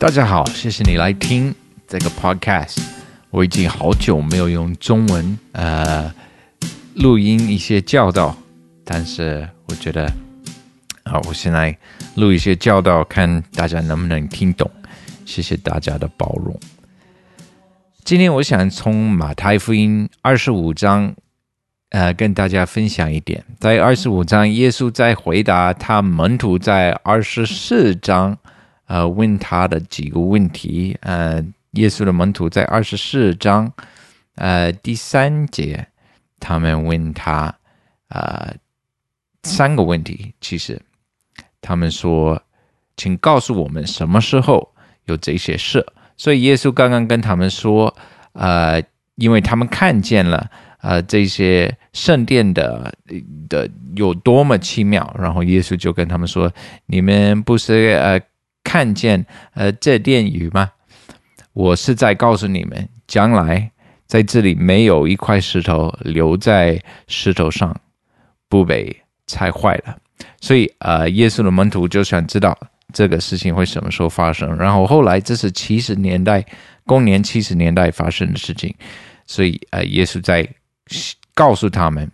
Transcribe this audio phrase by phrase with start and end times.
[0.00, 1.52] 大家好，谢谢你来听
[1.88, 2.78] 这个 podcast。
[3.30, 6.14] 我已经好久没有用中文呃
[6.94, 8.36] 录音一些教导，
[8.84, 10.04] 但是我觉得
[11.02, 11.76] 啊，我现在
[12.14, 14.70] 录一些教导，看大家能不能听懂。
[15.26, 16.56] 谢谢大家的包容。
[18.04, 21.12] 今天我想从马太福音二十五章。
[21.90, 28.36] 呃，跟大家分享一点，在二十五章，耶稣在回答他门徒在二十四章，
[28.88, 30.96] 呃，问他的几个问题。
[31.02, 31.40] 呃，
[31.72, 33.72] 耶稣的门徒在二十四章，
[34.34, 35.86] 呃，第三节，
[36.40, 37.54] 他们问他，
[38.08, 38.52] 呃，
[39.44, 40.34] 三个问题。
[40.40, 40.82] 其实，
[41.60, 42.42] 他们说，
[42.96, 44.74] 请告诉我们什么时候
[45.04, 45.86] 有这些事。
[46.16, 47.94] 所以，耶稣刚刚跟他们说，
[48.32, 48.82] 呃，
[49.14, 50.50] 因为他们看见了。
[50.80, 52.94] 呃，这些圣殿的
[53.48, 56.52] 的有多么奇妙，然后耶稣就跟他们说
[56.86, 58.20] ：“你们不是呃
[58.68, 60.70] 看见呃这殿宇吗？
[61.54, 63.70] 我是在告诉你们，将来
[64.06, 67.74] 在这里没有一块石头留在石头上
[68.46, 68.94] 不被
[69.26, 69.96] 拆坏了。
[70.40, 72.54] 所以呃，耶稣的门徒就想知道
[72.92, 74.54] 这个事情会什么时候发生。
[74.56, 76.44] 然后后来这是七十年代
[76.84, 78.74] 公元七十年代发生的事情，
[79.26, 80.46] 所以呃，耶稣在。
[81.34, 82.10] 告诉他们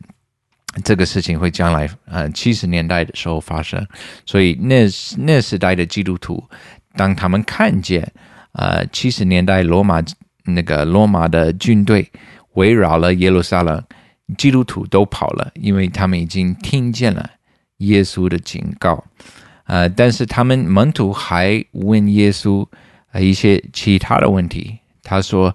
[0.82, 3.86] 这个事情会将来呃七十年代的时候发生，
[4.26, 4.86] 所以那
[5.18, 6.42] 那时代的基督徒，
[6.96, 8.10] 当他们看见
[8.52, 10.02] 呃七十年代罗马
[10.44, 12.10] 那个罗马的军队
[12.54, 13.80] 围绕了耶路撒冷，
[14.36, 17.30] 基督徒都跑了，因为他们已经听见了
[17.78, 19.04] 耶稣的警告，
[19.66, 22.66] 呃，但是他们门徒还问耶稣
[23.20, 25.54] 一些其他的问题，他说。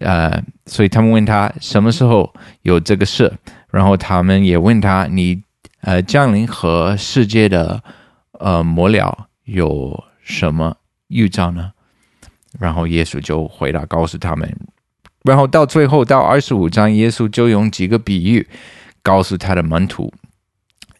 [0.00, 3.30] 呃，所以他们问他什么时候有这个事，
[3.70, 5.42] 然后他们也问他你
[5.82, 7.82] 呃降临和世界的
[8.40, 10.74] 呃末了有什么
[11.08, 11.72] 预兆呢？
[12.58, 14.50] 然后耶稣就回答告诉他们，
[15.24, 18.48] 然后到最后到二十五章，耶稣就用几个比喻
[19.02, 20.10] 告诉他的门徒，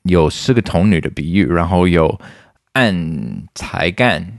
[0.02, 2.20] 有四个童女的比喻，然后有
[2.72, 4.38] 按才干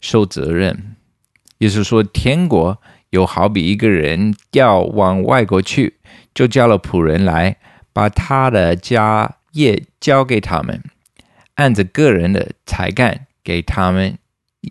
[0.00, 0.96] 受责任，
[1.58, 2.76] 耶稣说天国。
[3.14, 5.98] 有好比一个人要往外国去，
[6.34, 7.58] 就叫了仆人来，
[7.92, 10.82] 把他的家业交给他们，
[11.54, 14.18] 按着个人的才干给他们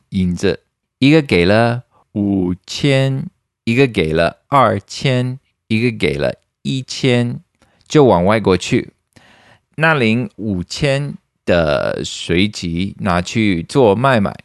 [0.09, 0.59] 银子，
[0.99, 3.27] 一个给了五千，
[3.63, 5.39] 一个给了二千，
[5.69, 7.39] 一个给了一千，
[7.87, 8.91] 就往外国去。
[9.77, 11.13] 那领五千
[11.45, 14.35] 的随即拿去做买卖，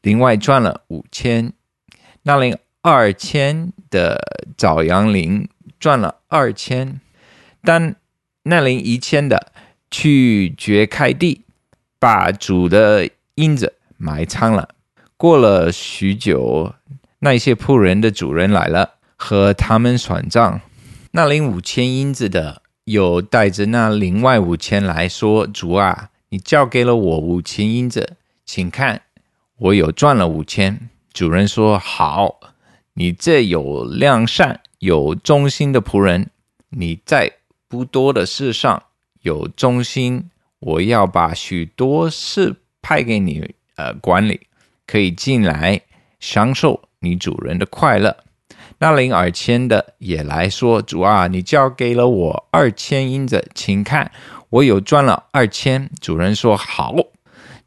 [0.00, 1.52] 另外赚了五千。
[2.24, 4.20] 那领二千的
[4.56, 5.48] 早阳林
[5.78, 7.00] 赚了二千，
[7.62, 7.94] 但
[8.42, 9.52] 那领一千的
[9.88, 11.42] 去掘开地，
[12.00, 14.70] 把主的银子埋藏了。
[15.16, 16.74] 过了许久，
[17.20, 20.60] 那些仆人的主人来了，和他们算账。
[21.12, 29.02] 那领五千银子的又带着那另外五千来说：“主啊，你交给了我五千银子，请看，
[29.58, 32.40] 我有赚了五千。”主人说：“好。”
[32.94, 36.28] 你这有良善、有忠心的仆人，
[36.68, 37.32] 你在
[37.68, 38.82] 不多的事上
[39.22, 44.40] 有忠心，我要把许多事派给你，呃，管理，
[44.86, 45.80] 可以进来
[46.20, 48.14] 享受你主人的快乐。
[48.78, 54.10] 那领二千的也来说：“主啊，你交给了我二千银子，请看，
[54.50, 56.94] 我有赚了二千。”主人说：“好，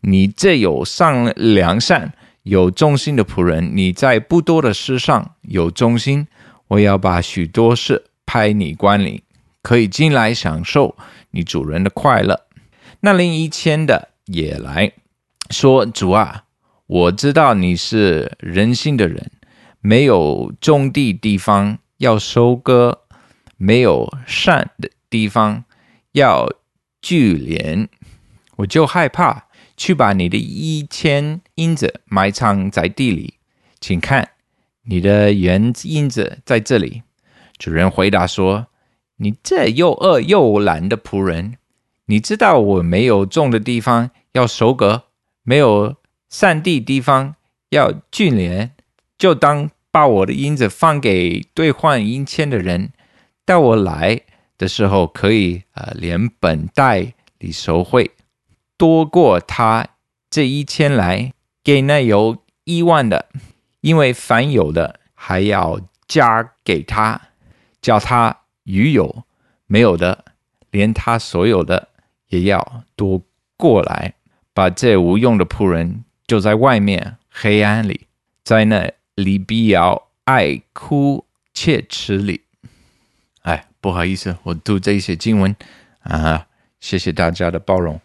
[0.01, 2.13] 你这有上良善。”
[2.45, 6.27] 有忠心的仆人，你在不多的事上有忠心，
[6.67, 9.23] 我要把许多事派你管理，
[9.63, 10.95] 可以进来享受
[11.31, 12.45] 你主人的快乐。
[12.99, 14.91] 那另一千的也来
[15.49, 16.43] 说：“主啊，
[16.85, 19.31] 我知道你是人心的人，
[19.81, 22.99] 没有种地地方要收割，
[23.57, 25.63] 没有善的地方
[26.11, 26.47] 要
[27.01, 27.87] 聚敛，
[28.57, 29.45] 我就害怕。”
[29.77, 33.35] 去把你的一千银子埋藏在地里，
[33.79, 34.31] 请看，
[34.83, 37.03] 你的原银子在这里。
[37.57, 38.67] 主人回答说
[39.17, 41.55] ：“你这又饿又懒的仆人，
[42.07, 45.03] 你知道我没有种的地方要收割，
[45.43, 45.95] 没有
[46.27, 47.35] 散地地方
[47.69, 48.71] 要聚敛，
[49.17, 52.91] 就当把我的银子放给兑换银钱的人，
[53.45, 54.19] 到我来
[54.57, 58.11] 的时候可以呃连本带利收回。”
[58.77, 59.87] 多过他
[60.29, 61.31] 这一千来
[61.65, 63.25] 给那有亿万的，
[63.81, 67.19] 因为凡有的还要加给他，
[67.81, 69.23] 叫他余有
[69.65, 70.25] 没有的，
[70.69, 71.87] 连他所有的
[72.27, 73.19] 也要夺
[73.57, 74.13] 过来，
[74.53, 78.05] 把这无用的仆人就在外面黑暗里
[78.43, 82.41] 在那里必要爱哭切齿里。
[83.41, 85.55] 哎，不好意思，我读这些经文
[86.01, 86.45] 啊，
[86.79, 87.99] 谢谢大家的包容。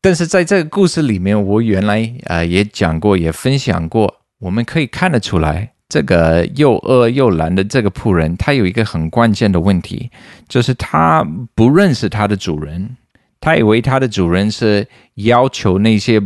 [0.00, 10.10] 但是在这个故事里面，我原来呃也讲过，也分享过，我们可以看得出来，这个又饿又懒的这个仆人，他有一个很关键的问题，
[10.48, 12.96] 就是他不认识他的主人，
[13.40, 16.22] 他以为他的主人是要求那些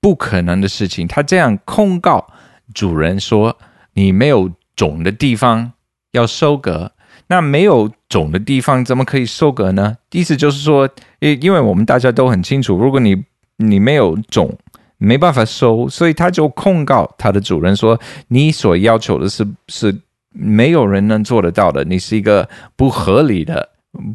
[0.00, 2.26] 不可能的事情，他这样控告
[2.74, 3.56] 主人说
[3.94, 5.72] ：“你没有种的地方
[6.12, 6.92] 要收割。”
[7.26, 9.96] 那没有种的地方怎么可以收割呢？
[10.12, 10.88] 意思就是说，
[11.18, 13.24] 因因为我们大家都很清楚，如果你
[13.56, 14.56] 你没有种，
[14.98, 19.92] 没办法收，所以他就控告他的主人说：“你所要求的是是
[20.30, 23.70] 没有人能做得到的，你是一个不合理的、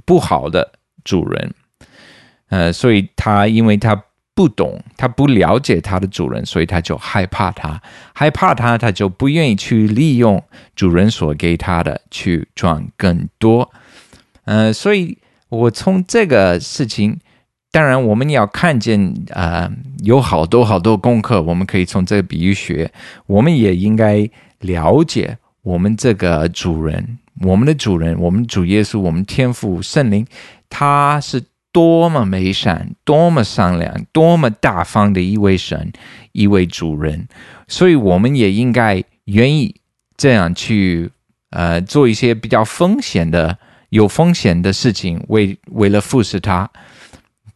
[0.06, 0.72] 不好的
[1.04, 1.54] 主人。”
[2.48, 4.02] 呃，所以他因为他。
[4.36, 7.81] 不懂，他不了解他的主人，所以他就害怕他，
[8.13, 10.42] 害怕他，他就不愿意去利用
[10.78, 13.69] 主人所给他的去赚更多。
[14.50, 15.16] 呃，所以
[15.50, 17.19] 我从这个事情，
[17.72, 19.72] 当然我们要看见，呃，
[20.04, 22.92] 有好多好多功课，我们可以从这个比喻学，
[23.28, 24.28] 我们也应该
[24.62, 30.25] 了解我们这个主人，我们的主人，我们主耶稣，我们天父圣灵，
[30.68, 31.44] 他是。
[31.72, 35.94] 多么美善，多么善良，多么大方的一位神，
[36.31, 37.28] 一位主人，
[37.68, 39.75] 所以我们也应该愿意
[40.18, 41.12] 这样去，
[41.52, 43.60] 呃，做一些比较风险的、
[43.90, 46.70] 有风险的事情，为为了服侍他。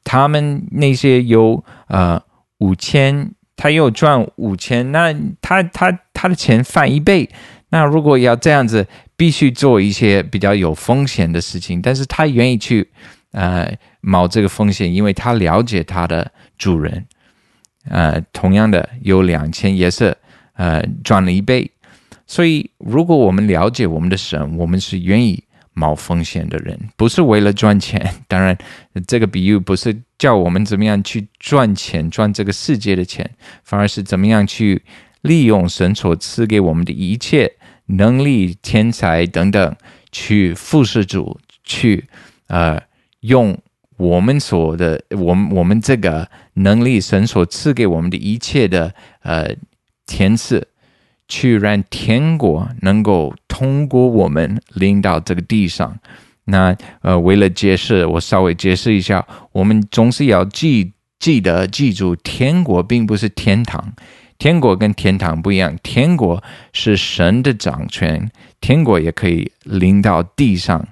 [0.03, 2.21] 他们那些有呃
[2.59, 7.29] 五千，他又赚五千，那他他他的钱翻一倍。
[7.69, 12.89] 那如果要这样子，必须做一些比较有风险的事情，但是他愿意去。
[13.31, 17.03] 呃，冒这个风险，因为他了解他的主人。
[17.89, 20.15] 呃，同样的有两千也是
[20.53, 21.71] 呃赚了一倍。
[22.27, 28.13] 所以，如果我们了解我们的神，我们是愿意冒风险的人，不是为了赚钱。
[28.27, 28.57] 当然，
[29.07, 33.29] 这个比喻不是叫我们怎么样去赚钱，赚这个世界的钱，
[33.63, 34.81] 反而是怎么样去
[35.21, 37.51] 利用神所赐给我们的一切
[37.85, 39.75] 能力、天才等等，
[40.11, 42.05] 去服侍主，去
[42.47, 42.81] 呃。
[43.23, 43.57] 用
[43.95, 49.55] 我们所的，我们我们这个能力，神所赐给我们的一切的呃
[50.05, 50.67] 天赐，
[51.33, 55.97] 去让天国能够通过我们领到这个地上。
[56.45, 63.93] 那呃，为了解释，我稍微解释一下，我们总是要记记得记住，天国并不是天堂，
[64.37, 68.29] 天国跟天堂不一样，天国是神的掌权，
[68.61, 70.87] 天国也可以领到地上。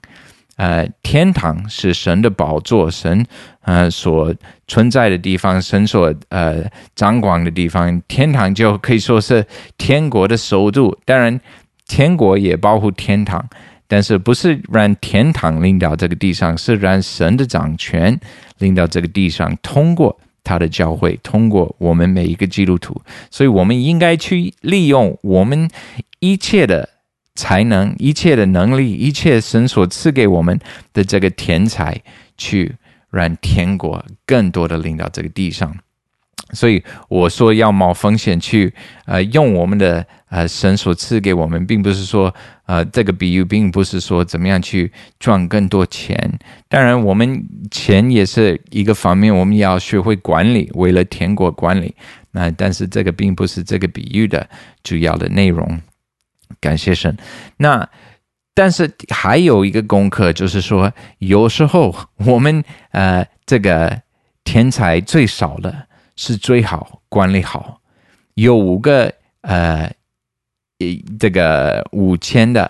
[0.57, 3.25] 呃，天堂是神的宝座，神
[3.61, 4.35] 呃所
[4.67, 6.63] 存在的地方，神所呃
[6.95, 7.99] 掌管的地方。
[8.07, 9.43] 天堂就可以说是
[9.77, 10.95] 天国的首都。
[11.03, 11.39] 当然，
[11.87, 13.43] 天国也包括天堂，
[13.87, 18.19] 但是不是让天堂领到这个地上，是让神的掌权
[18.59, 23.01] 领到这个地上，通过他的教会，通过我们每一个基督徒。
[23.31, 25.67] 所以，我们应该去利用我们
[26.19, 26.89] 一切的。
[27.35, 30.59] 才能一切的能力，一切神所赐给我们
[30.93, 32.01] 的这个天才，
[32.37, 32.75] 去
[33.09, 35.75] 让天国更多的领到这个地上。
[36.53, 38.73] 所以我说要冒风险去，
[39.05, 42.33] 呃，用我们的呃神所赐给我们，并不是说
[42.65, 46.37] 呃这个比喻，并不是说怎么样去赚更多钱。
[46.67, 51.95] 当然，我们钱也是一个方面，我们要学会管理，为了天国管理。
[52.31, 54.49] 那但是这个并不是这个比喻的
[54.83, 55.79] 主要的内容。
[56.59, 57.15] 感谢神。
[57.57, 57.87] 那
[58.53, 64.01] 但是还有一个功课，就是说，有时候我们呃，这个
[64.43, 67.79] 天才最少的是最好管理好。
[68.33, 69.89] 有五个呃，
[71.17, 72.69] 这个五千的，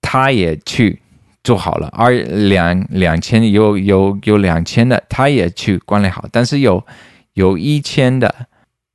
[0.00, 1.02] 他也去
[1.42, 6.24] 做好了；而两两千有有有两千的，他也去管理好。
[6.30, 6.86] 但是有
[7.32, 8.46] 有一千的，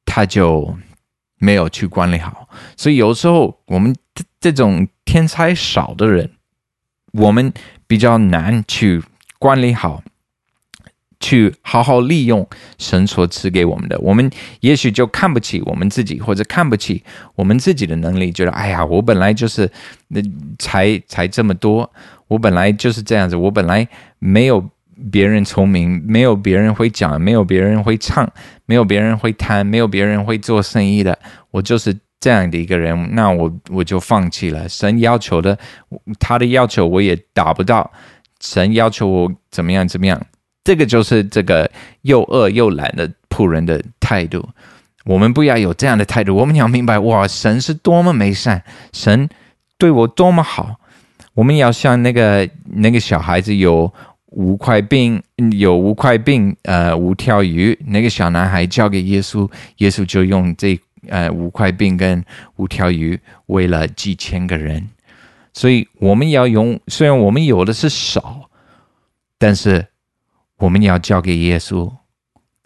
[0.06, 0.74] 他就。
[1.44, 2.48] 没有去管理好，
[2.78, 3.94] 所以有时候我们
[4.40, 6.30] 这种天才少的人，
[7.12, 7.52] 我们
[7.86, 9.04] 比较难去
[9.40, 10.02] 管理好，
[11.20, 12.48] 去好好利用
[12.78, 14.00] 神所赐给我们的。
[14.00, 14.32] 我们
[14.62, 17.04] 也许就看不起我们自己，或者看不起
[17.36, 19.70] 我们自己的能力，觉得哎呀，我本来就是
[20.08, 20.22] 那
[20.58, 21.92] 才才这么多，
[22.30, 23.86] 我本来就是这样子，我本来
[24.20, 24.70] 没有。
[25.12, 28.32] 别人聪明，没有别人会讲，没有别人会唱，
[28.66, 31.18] 没有别人会弹，没有别人会做生意的，
[31.52, 34.68] 我就是这样的一个人，那我我就放弃了。
[34.70, 35.58] 神要求的，
[36.20, 37.92] 他的要求我也达不到，
[38.40, 40.26] 神要求我怎么样怎么样，
[40.64, 41.70] 这个就是这个
[42.04, 44.48] 又饿又懒的仆人的态度。
[45.06, 49.28] 我们不要有这样的态度，我们要明白，哇，神是多么美善，神
[49.78, 50.80] 对我多么好。
[51.34, 53.92] 我们要像那个那个小孩子有
[54.34, 55.22] 五块饼，
[55.52, 62.24] 有五块饼，呃，五条鱼，那个小男孩交给耶稣，耶稣就用这呃五块饼跟
[62.58, 64.90] 五条鱼喂了几千个人。
[65.54, 68.50] 所以我们要用，虽然我们有的是少，
[69.38, 69.86] 但是
[70.58, 71.92] 我们要交给耶稣。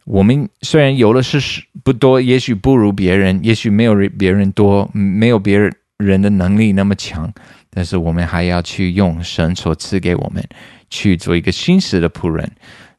[0.06, 5.60] 我们虽然有的是不多，也许不如别人，也许没有别人多，没有别
[5.98, 7.30] 人的能力那么强，
[7.78, 10.44] 但是我们还要去用神所赐给我们
[10.90, 12.52] 去做一个新时的仆人，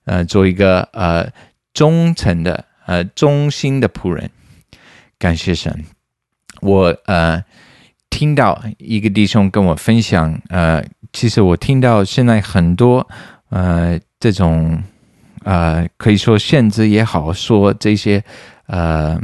[0.04, 1.28] 呃，做一个呃
[1.74, 4.30] 忠诚的呃忠心的仆人。
[5.18, 5.84] 感谢神，
[6.60, 7.42] 我呃
[8.08, 13.04] 听到一个弟兄跟我分享，呃，其实我听到现在很多
[13.48, 14.80] 呃这种。
[15.44, 18.22] 呃，可以说限制也好，说这些
[18.66, 19.18] 呃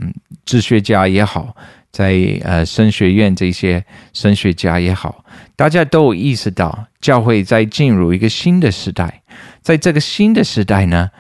[0.46, 1.54] 哲学家也好，
[1.94, 5.24] 在呃神学院这些神学家也好，
[5.54, 9.22] 大家都有意识到，教会在进入一个新的时代，
[9.62, 11.12] 在这个新的时代呢，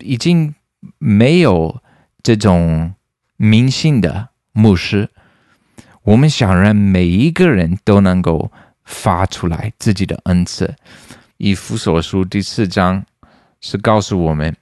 [0.00, 0.54] 已经
[0.98, 1.80] 没有
[2.22, 2.94] 这种
[3.38, 5.08] 迷信的牧师，
[6.02, 8.52] 我们想让每一个人都能够
[8.84, 10.74] 发出来自己的恩赐，
[11.38, 13.06] 以弗所书第四章。
[13.62, 14.56] 是告诉我们，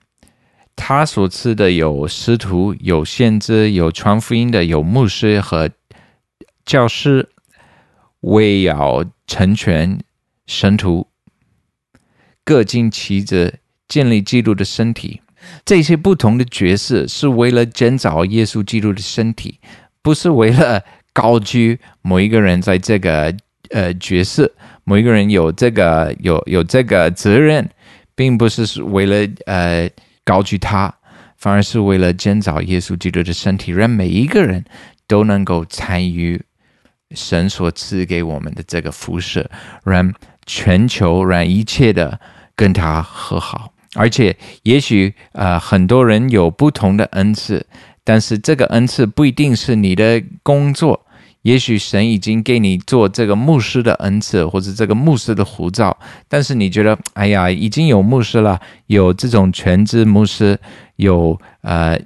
[0.79, 5.69] 他所赐的有师徒、有先知、有传福音的、有牧师和
[6.65, 7.29] 教师，
[8.21, 9.99] 为要成全
[10.47, 11.09] 神徒，
[12.45, 13.59] 各尽其职，
[13.89, 15.21] 建立基督的身体。
[15.65, 19.59] 这些不同的角色是为了建造耶稣基督的身体，
[20.01, 20.81] 不是为了
[21.13, 23.35] 高居某一个人在这个
[23.71, 24.51] 呃角色，
[24.85, 27.69] 某一个人有这个有有这个责任。
[28.19, 29.89] 并不是为了呃
[30.29, 30.95] 高举他，
[31.39, 34.63] 反而是为了建造耶稣基督的身体，让每一个人
[35.07, 36.45] 都能够参与
[37.13, 39.51] 神所赐给我们的这个辐射，
[39.85, 40.13] 让
[40.45, 42.21] 全球让一切的
[42.55, 43.73] 跟他和好。
[43.95, 47.67] 而且，也许呃很多人有不同的恩赐，
[48.05, 51.07] 但是这个恩赐不一定是你的工作。
[51.43, 55.97] 也许神已经给你做这个牧师的恩赐，或者这个牧师的护照，
[56.29, 60.59] 但是你觉得，哎呀，已经有牧师了，有这种全职牧师，
[60.97, 61.99] 有呃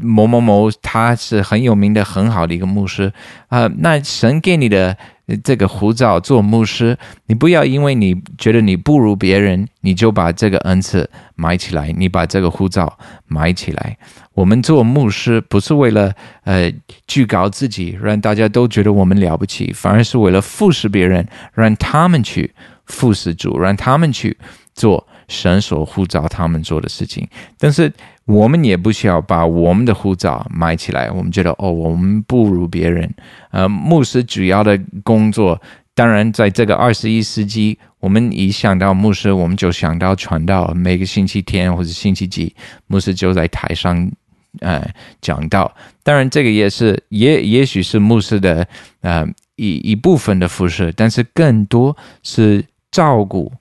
[0.00, 3.12] 某某某，他是很有名的、很好的一个牧师
[3.48, 3.70] 啊。
[3.78, 4.96] 那神给你的。
[5.44, 13.98] 这个护照做牧师，你不要因为你觉得你不如别人，你就把这个恩赐埋起来，你把这个护照埋起来。
[14.34, 16.72] 我们做牧师不是为了呃
[17.06, 22.54] 居高自己，让大家都觉得我们了不起，反而是为了服侍别人，让他们去
[22.88, 24.36] 服侍主，让他们去
[24.74, 27.26] 做神所呼召他们做的事情。
[27.56, 27.92] 但是。
[28.28, 31.10] 我们也不需要把我们的护照埋起来。
[31.10, 33.10] 我们觉得哦，我们不如别人。
[33.52, 35.58] 呃，牧师主要的工作，
[35.94, 40.70] 当然在这个二十一世纪，我们一想到牧师，我们就想到传道。
[40.74, 42.54] 每个星期天或者星期几，
[42.86, 44.12] 牧师就在台上，
[44.60, 44.86] 呃，
[45.22, 45.74] 讲道。
[46.02, 48.68] 当然，这个也是也也许是牧师的
[49.00, 49.26] 呃
[49.56, 53.52] 一一部分的服饰，但是更多是照顾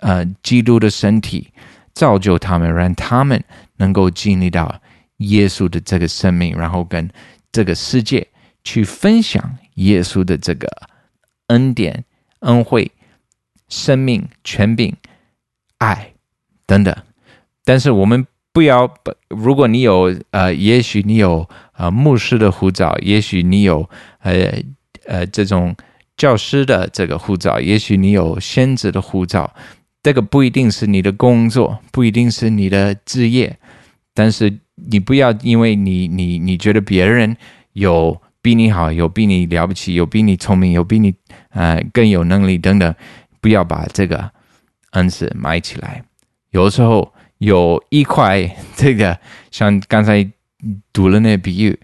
[0.00, 1.52] 呃基督的身体，
[1.92, 3.42] 造就他们，让他们。
[3.76, 4.80] 能够经历到
[5.16, 7.10] 耶稣的这个生命，然后跟
[7.50, 8.24] 这个世界
[8.62, 10.68] 去分享耶稣的这个
[11.48, 12.04] 恩典、
[12.38, 12.88] 恩惠、
[13.68, 14.94] 生命、权柄、
[15.78, 16.12] 爱
[16.66, 16.96] 等等。
[17.64, 18.88] 但是我们不要，
[19.28, 23.90] 如果你有呃，也许你有呃牧师的护照，也许你有
[24.20, 24.62] 呃
[25.06, 25.74] 呃这种
[26.16, 29.52] 教师的这个护照，也许你有先知的护照，
[30.02, 33.58] 这个不一定是你的工作，不一定是你的职业。
[34.12, 37.36] 但是你不要因为你你你觉得别人
[37.72, 41.12] 有比你好，有比你了不起，有比你聪明，有比你
[41.50, 42.94] 呃更有能力等等，
[43.40, 44.30] 不要把这个
[44.92, 46.04] 恩赐埋起来。
[46.50, 49.18] 有时候有一块这个，
[49.50, 50.24] 像刚才
[50.92, 51.76] 读了那比喻，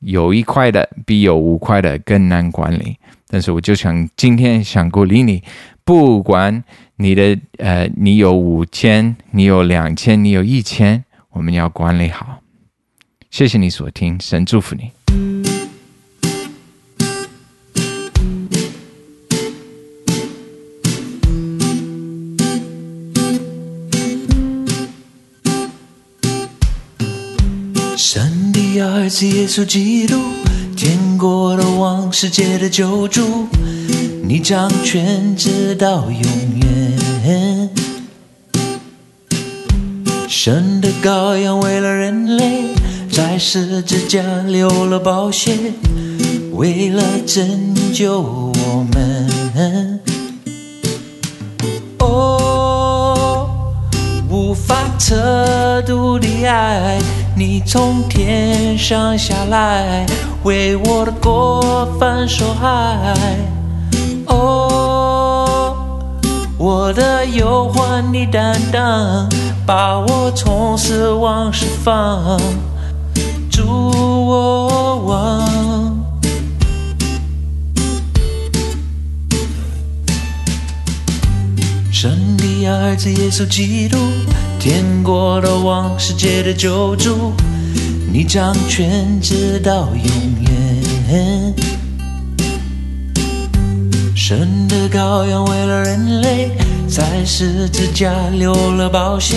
[0.00, 2.96] 有一块的比有五块的更难管理。
[3.28, 5.42] 但是我就想今天想鼓励你，
[5.84, 6.64] 不管
[6.96, 11.04] 你的呃你有五千，你有两千，你有一千。
[11.30, 12.40] 我们要管理好。
[13.30, 14.90] 谢谢你所听，神祝福你。
[27.96, 28.37] 神
[28.78, 30.14] 第二次耶稣基督，
[30.76, 33.48] 天国的王，世界的救主，
[34.22, 36.22] 你掌权直到永
[36.60, 37.70] 远。
[40.28, 42.66] 神的羔羊为了人类。
[43.10, 45.56] 在十字架流了宝血，
[46.52, 50.00] 为了拯救我们。
[51.98, 53.74] 哦，
[54.30, 57.00] 无法测度的爱，
[57.38, 60.04] 你从天上下来，
[60.42, 63.14] 为我的过犯受害。
[64.26, 65.76] 哦，
[66.58, 69.28] 我的忧患你担当，
[69.64, 72.40] 把我从死亡释放。
[73.48, 75.48] 主我王，
[81.92, 83.96] 神的儿子耶稣基督，
[84.58, 87.32] 天国的王，世界的救主，
[88.12, 90.04] 你掌权直到永
[90.42, 91.54] 远。
[94.16, 96.50] 神的羔羊为了人类，
[96.88, 99.36] 在十字架流了宝血，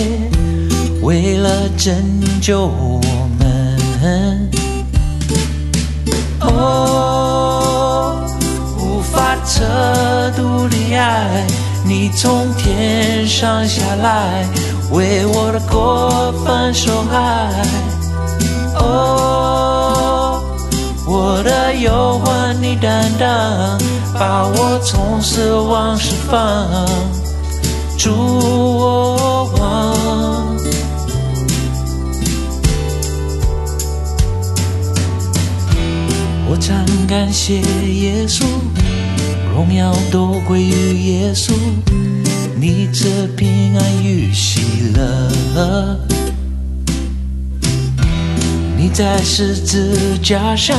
[1.02, 1.94] 为了拯
[2.40, 3.00] 救我
[3.38, 4.50] 们。
[6.40, 8.26] 哦，
[8.80, 11.46] 无法测度的爱，
[11.86, 14.44] 你从天上下来，
[14.92, 17.50] 为我的过犯受害。
[18.76, 20.40] 哦，
[21.06, 23.78] 我的忧患你担当，
[24.14, 26.86] 把我从死亡释放。
[27.98, 29.92] 主我王。
[36.50, 38.44] 我常感谢耶稣，
[39.54, 41.52] 荣耀都归于耶稣，
[42.62, 45.98] 你这平安与喜乐。
[48.76, 50.78] 你在十字架上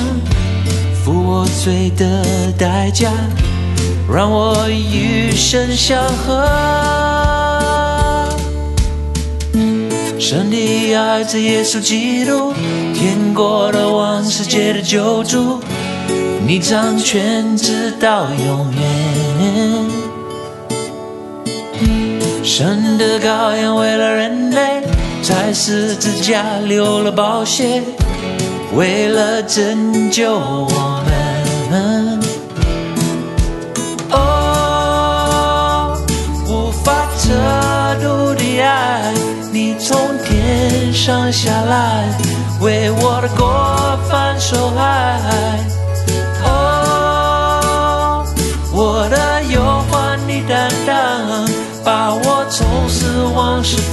[1.04, 2.24] 付我罪的
[2.58, 3.12] 代价，
[4.10, 6.48] 让我与神相合。
[10.18, 12.54] 神的儿子耶稣基督，
[12.94, 15.60] 天国的王，世界的救主，
[16.48, 20.03] 你掌权直到永远。
[22.56, 24.84] 神的羔羊为了人类，
[25.24, 27.82] 在十字架流了宝血，
[28.76, 32.20] 为了拯救我们。
[34.12, 35.98] 哦，
[36.48, 37.34] 无法测
[38.04, 39.12] 度的爱，
[39.52, 42.08] 你从天上下来，
[42.62, 45.73] 为我的过犯受害。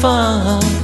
[0.03, 0.80] 忧